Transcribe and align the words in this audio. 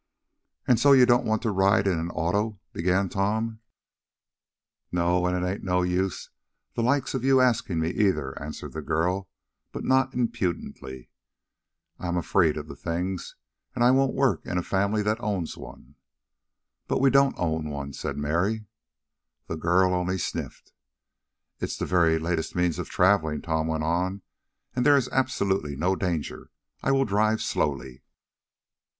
"And 0.67 0.79
so 0.79 0.93
you 0.93 1.05
don't 1.05 1.27
want 1.27 1.43
to 1.43 1.51
ride 1.51 1.85
in 1.85 1.99
an 1.99 2.09
auto?" 2.09 2.59
began 2.73 3.07
Tom. 3.07 3.59
"No, 4.91 5.27
an' 5.27 5.43
it's 5.43 5.63
no 5.63 5.83
use 5.83 6.25
of 6.25 6.31
the 6.75 6.81
likes 6.81 7.13
of 7.13 7.23
you 7.23 7.39
askin' 7.39 7.79
me, 7.79 7.89
either," 7.91 8.33
answered 8.41 8.73
the 8.73 8.81
girl, 8.81 9.29
but 9.71 9.83
not 9.83 10.15
impudently. 10.15 11.11
"I 11.99 12.07
am 12.07 12.17
afeered 12.17 12.57
of 12.57 12.65
thim 12.65 12.75
things, 12.77 13.35
an' 13.75 13.83
I 13.83 13.91
won't 13.91 14.15
work 14.15 14.43
in 14.43 14.57
a 14.57 14.63
family 14.63 15.03
that 15.03 15.21
owns 15.21 15.55
one." 15.55 15.93
"But 16.87 16.99
we 16.99 17.11
don't 17.11 17.35
own 17.37 17.69
one," 17.69 17.93
said 17.93 18.17
Mary. 18.17 18.65
The 19.45 19.55
girl 19.55 19.93
only 19.93 20.17
sniffed. 20.17 20.73
"It 21.59 21.65
is 21.65 21.77
the 21.77 21.85
very 21.85 22.17
latest 22.17 22.55
means 22.55 22.79
of 22.79 22.89
traveling," 22.89 23.43
Tom 23.43 23.67
went 23.67 23.83
on, 23.83 24.23
"and 24.75 24.83
there 24.83 24.97
is 24.97 25.09
absolutely 25.09 25.75
no 25.75 25.95
danger. 25.95 26.49
I 26.81 26.89
will 26.91 27.05
drive 27.05 27.39
slowly." 27.43 28.01